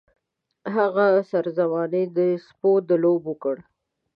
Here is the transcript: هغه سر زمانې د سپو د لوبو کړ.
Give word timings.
هغه 0.75 1.07
سر 1.29 1.45
زمانې 1.57 2.03
د 2.17 2.19
سپو 2.45 2.71
د 2.89 2.91
لوبو 3.03 3.33
کړ. 3.43 3.55